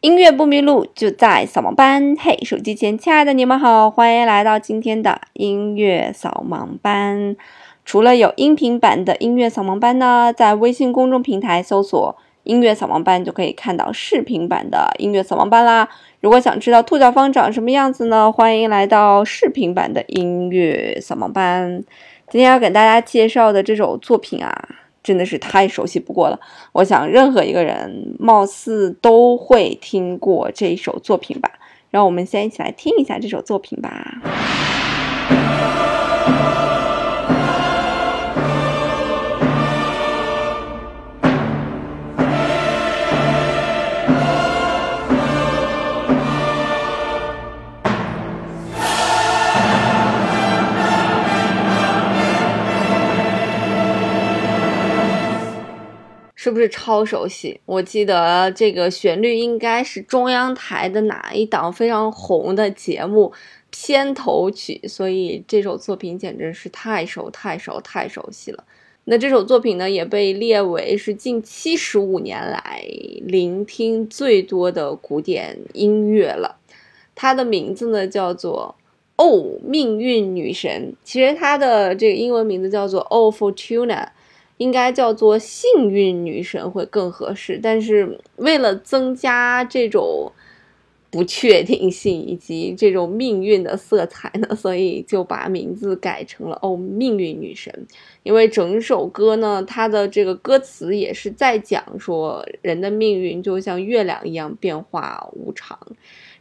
[0.00, 2.14] 音乐不迷路，就在扫盲班。
[2.20, 7.34] 嘿，手机前亲爱的你们好，欢迎来到今天的音乐扫盲班。
[7.84, 15.88] 除了有音频版的音乐扫盲班呢，在微信公众平台搜索“音乐扫盲班”就可以看到视频版的音乐扫盲班啦。
[16.20, 21.82] 如果想知道兔小芳长什么样子呢，欢迎来到视频版的音乐扫盲班。
[22.30, 24.68] 今天要给大家介绍的这首作品啊。
[25.02, 26.38] 真的是太熟悉不过了，
[26.72, 31.50] 我想任何一个人貌似都会听过这首作品吧。
[31.90, 34.20] 让我们先一起来听一下这首作品吧。
[56.58, 57.60] 不是超熟悉？
[57.66, 63.32] 我记得这个旋律应该是中央台的哪一档非常红的节目
[63.70, 68.64] 片头曲，所以这首作品简直是太熟、太熟、太熟悉了。
[69.04, 72.82] 那这首作品呢，也被列为是近七十五年来
[73.22, 76.56] 聆听最多的古典音乐了。
[77.14, 78.74] 它的名字呢叫做
[79.24, 83.86] 《哦，命运女神》，其实它的这个英文名字叫做《O Fortuna》。
[84.58, 90.30] 应该叫做幸运女神会更合适，但是为了增加这种
[91.10, 97.86] 不确定性以及这种命运的色彩呢，所以就把名字改成了哦命运女神。
[98.22, 105.78] 因为整首歌呢，它的这个歌词也是在讲说人的命运就像月亮一样变化无常。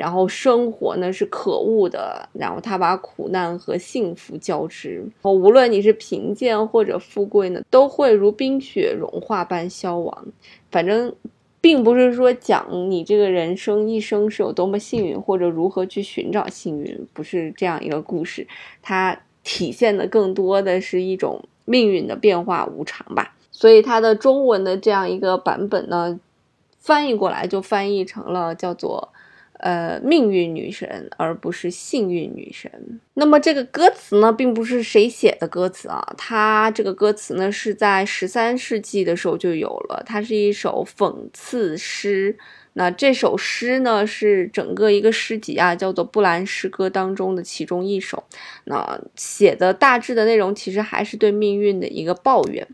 [0.00, 10.26] 然后生活呢是可恶的，然后他把苦难和幸福交织，哦无论你是贫贱或者富贵呢，都会如冰雪融化般消亡。
[10.70, 11.14] 反正，
[11.60, 18.46] 并不是说讲你这个人生一生是有多么幸运，或者如何去寻找幸运，不是这样一个故事。
[18.80, 23.34] 它体现的更多的是一种命运的变化无常吧。
[23.52, 26.18] 所以它的中文的这样一个版本呢，
[26.78, 29.10] 翻译过来就翻译成了叫做。
[29.60, 33.00] 呃，命运女神，而不是幸运女神。
[33.14, 42.38] 那么这个歌词呢，并不是谁写的歌词啊，它这个歌词呢是在十三世纪的时候就有了，它是一首讽刺诗。
[42.72, 48.24] 那这首诗呢，是整个一个诗集啊，叫做《布兰诗歌》当中的其中一首。
[48.64, 52.66] 那写的大致的内容，其实还是对命运的一个抱怨。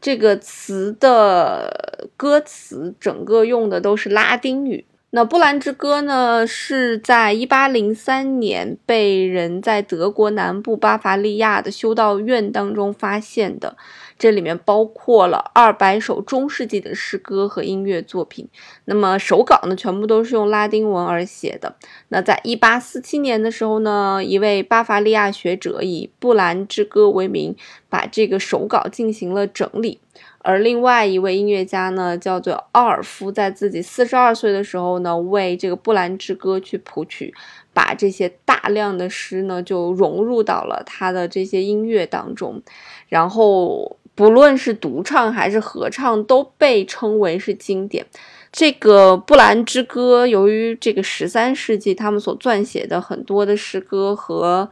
[0.00, 4.84] 这个词的歌词，整个用的都是拉丁语。
[5.12, 13.76] 那《布兰之歌》呢，是在一八零三年被人在德国南部巴伐利亚的修道院当中发现的。
[14.16, 18.48] 这里面包括了二百首中世纪的诗歌和音乐作品。
[18.84, 21.74] 那么手稿呢，全部都是用拉丁文而写的。
[22.10, 27.56] 那在一八四七年的时候呢，一位巴伐利亚学者以《布兰之歌》为名，
[27.88, 29.98] 把这个手稿进行了整理。
[30.42, 37.34] 而另外一位音乐家呢，叫做奥尔夫，在自己四十二岁的时候呢，为这个《布兰之歌》去谱曲，
[37.74, 42.62] 把这些大量的诗呢，就融入到了他的这些音乐当中。
[43.08, 48.06] 然后，不论是独唱还是合唱，都被称为是经典。
[48.50, 54.70] 这个《布兰之歌》，由于这个十三世纪他们所撰写的很多的诗歌和。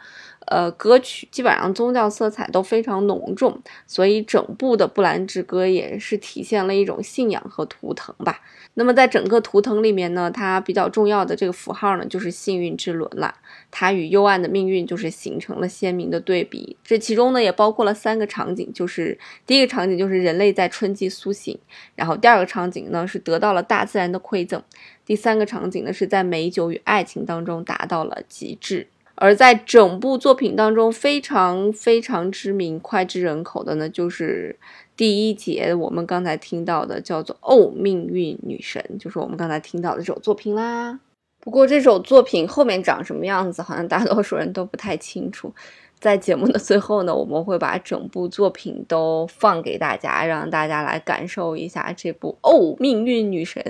[0.50, 8.40] 呃，歌曲基本上宗教色彩都非常浓重，所以整部的《布兰之歌》也是体现了一种信仰和图腾吧。
[8.74, 13.34] 那么在整个图腾里面呢，它比较重要的这个符号呢，就是幸运之轮了。
[13.70, 16.76] 它与幽暗的命运就是形成了鲜明的对比。
[16.82, 21.58] 这其中呢，也包括了三个场景，就是第一个场景就是人类在春季苏醒，
[21.94, 24.62] 然后第二个场景呢是得到了大自然的馈赠，
[25.04, 28.86] 第三个场景呢是在美酒与爱情当中达到了极致。
[29.20, 34.56] 而在整部作品当中，非常非常知名、脍炙人口的呢，就是
[34.96, 41.00] 第一节我们刚才听到的，叫做《哦，命运女神》，就是我们刚才听到的这首作品啦。
[41.40, 45.52] 不过这首作品后面长什么样子，好像大多数人都不太清楚。
[45.98, 53.60] 在节目的最后呢，我们会把整部作品都放给大家，让大家来感受一下这部《哦，命运女神》，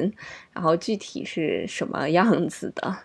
[0.53, 2.99] 然后具体是什么样子的。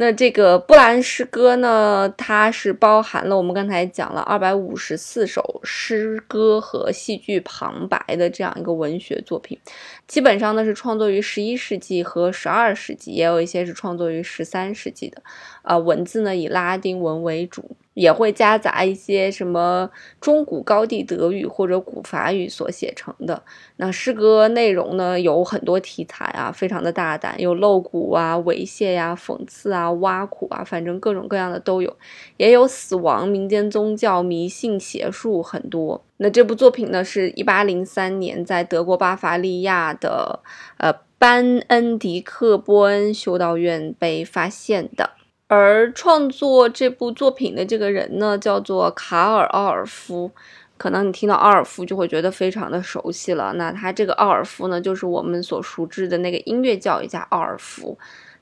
[0.00, 9.58] 那这个布兰诗歌呢，它是包含了我们刚才讲了二百五十四首诗歌和戏剧旁白的这样一个文学作品，
[10.06, 15.22] 基本上呢是创作于十一世纪和十二世纪，也有一些是创作于十三世纪的。
[15.60, 19.90] 啊，文字呢以拉丁文为主，也会夹杂一些什么
[20.20, 23.42] 中古高地德语或者古法语所写成的。
[23.76, 31.96] 那诗歌内容呢，有很多题材啊，非常的大胆，有露骨啊、猥亵呀、讽刺啊、挖苦啊，反正各种各样的都有。
[32.36, 36.04] 也有死亡、民间宗教、迷信、邪术很多。
[36.18, 40.40] 那这部作品呢，是一八零三年在德国巴伐利亚的
[40.78, 45.10] 呃班恩迪克波恩修道院被发现的。
[45.50, 50.30] 而创作这部作品的这个人呢，叫做卡尔奥尔夫。
[50.76, 53.52] 可能你听到奥尔夫就会觉得非常的熟悉了。
[53.54, 57.98] 那他这个奥尔夫呢，就是我们所熟知的那个音乐教育家奥尔夫。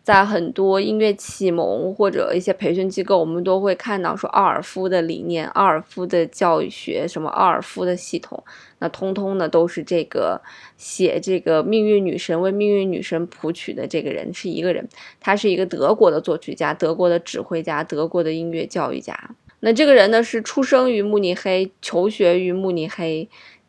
[0.09, 8.43] 在很多音乐启蒙或者一些培训机构，我们都会看到说奥尔夫的理念、奥尔夫的教育学、什么奥尔夫的系统，
[8.79, 10.41] 那通通呢都是这个
[10.79, 14.89] 写这个命运女神为命运女神谱曲的这个人是一个人，
[15.21, 19.15] 他是一个德国的作曲家、德国的指挥家、德国的音乐教育家。
[19.61, 23.29] 那这个人呢是出生于慕尼黑，求学于慕尼黑。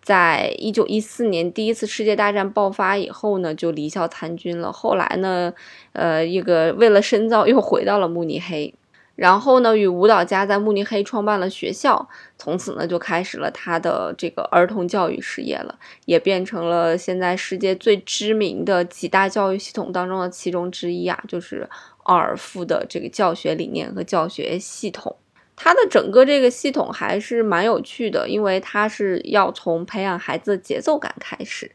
[0.09, 4.71] 在一九一四年第一次世界大战爆发以后呢，就离校参军了。
[4.71, 5.53] 后来呢，
[5.93, 8.73] 呃，一个为了深造又回到了慕尼黑，
[9.15, 12.09] 然后呢，与舞蹈家在慕尼黑创办了学校，
[12.39, 21.69] 从此呢就开始了他的这个儿童教育事业了，也变成了现在世界最知名的几大教育系统当中的其中之一啊，就是
[22.05, 25.15] 奥尔夫的这个教学理念和教学系统。
[25.61, 31.69] 它的整个这个系统还是蛮有趣的，因为它是要从培养孩子的节奏感开始，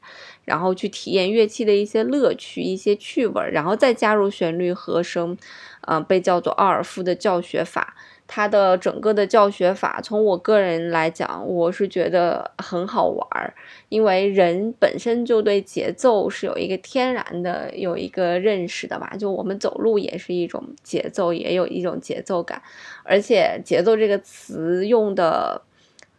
[0.46, 5.36] 然后去体验乐器的一些乐趣、一些趣味，然后再加入旋律、和声，
[5.82, 7.94] 嗯，被叫做奥尔夫的教学法。
[8.26, 13.54] 它的整个的教学法，从我个人来讲，我是觉得很好玩儿，
[13.90, 22.60] 因为人本身就对节奏是有一个天然的有一个认识的吧，就我们走路也是一种节奏，也有一种节奏感，
[23.02, 25.60] 而且节奏这个词用的，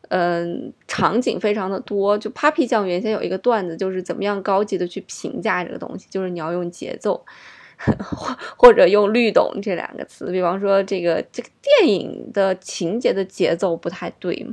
[0.10, 2.16] 嗯，场景非常的多。
[2.18, 7.26] 就 Papi 酱原先有一个段子，就是怎么样高级的去评价这个东西，就是你要用节奏。
[7.78, 14.46] 或 或者用“律动”这两个词，比方说这个这个电影的情节的节奏不太对，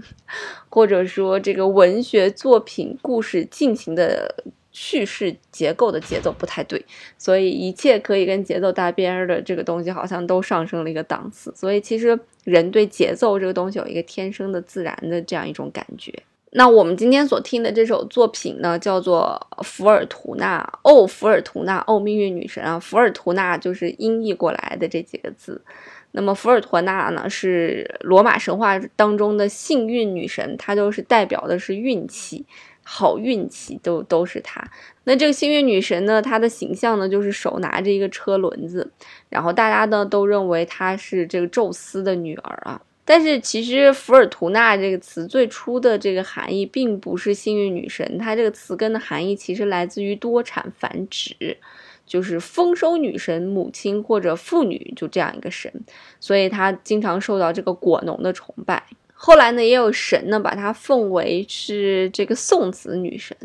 [0.68, 4.34] 或者说这个文学作品故事进行的
[4.70, 6.84] 叙事结构的节奏不太对，
[7.18, 11.52] 所以一切可以跟节奏搭边儿的这个东西好像都上升了一个档次。
[11.54, 16.12] 所以其实人对节奏这个东西有一个天生的自然的这样一种感觉。
[16.54, 25.62] 那我们今天所听的这首作品呢，叫做《福尔图娜》哦，福尔图娜哦，命运女神啊，福尔图娜就是音译过来的这几个字。
[26.10, 32.44] 那么福尔图娜呢，是罗马神话当中的幸运女神，她就是代表的是运气，
[32.82, 34.62] 好运气都都是她。
[35.04, 38.92] 那这个幸运女神呢，她的形象呢，就是手拿着一个车轮子，
[39.30, 42.82] 然后大家呢都认为她是这个宙斯的女儿啊。
[43.12, 51.58] 但是其实“福尔图娜”这个词最初的这个含义并不是幸运女神，它这个词根的含义其实来自于多产繁殖，
[52.06, 55.70] 就是丰收女神母亲或者妇女就这样一个神，
[56.20, 58.82] 所以她经常受到这个果农的崇拜。
[59.12, 63.36] 后来呢，也有神呢把她奉为是这个送子女神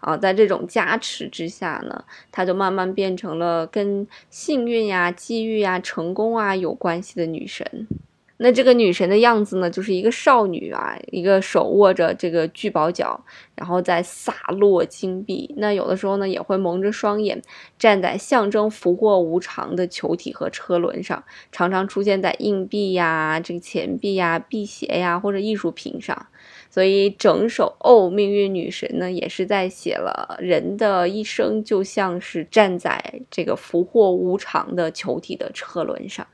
[0.00, 7.88] 啊，在这种加持之下呢，她就慢慢变成了跟幸运呀、机遇呀、成功啊有关系的女神。
[8.36, 15.54] 那这个女神的样子呢，就是一个少女啊，一个手握着这个聚宝角，然后在洒落金币。
[15.56, 17.40] 那有的时候呢，也会蒙着双眼，
[17.78, 26.26] 站在象征福祸无常的球体和车轮上，常常出现在硬币呀、这个钱币呀、辟邪呀或者艺术品上。
[26.68, 36.26] 所以整首《哦，命运女神》呢，也是在写了人的一生就像是站在这个福祸无常的球体的车轮上。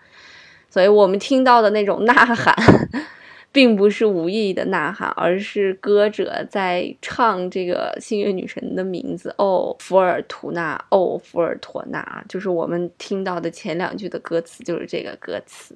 [0.70, 2.54] 所以我们听到的那种呐喊，
[3.52, 15.74] 并不是无意义的呐喊，而是歌者在唱这个幸运女神的名字哦，福尔图纳，哦，福尔托娜，就是我们听到的前两句的歌词，就是这个歌词。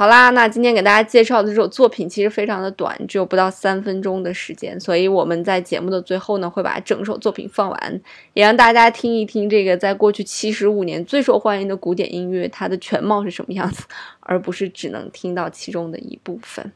[0.00, 8.00] 好啦，那今天给大家介绍的这首作品其实非常的短，只有不到三分钟的时间，所以我们在节目的最后呢，会把整首作品放完，
[8.32, 13.84] 也让大家听一听这个在过去七十五年最受欢迎的古典音乐它的全貌是什么样子，
[14.20, 16.72] 而不是只能听到其中的一部分。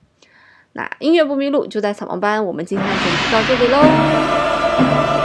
[0.74, 5.23] 那音乐不迷路就在草帽班，我们今天的节目就到这里喽。